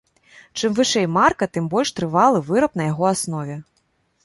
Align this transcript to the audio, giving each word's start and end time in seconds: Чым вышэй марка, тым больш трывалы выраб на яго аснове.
Чым 0.57 0.71
вышэй 0.77 1.07
марка, 1.17 1.45
тым 1.53 1.67
больш 1.73 1.93
трывалы 1.99 2.41
выраб 2.49 2.73
на 2.81 2.91
яго 2.91 3.05
аснове. 3.13 3.61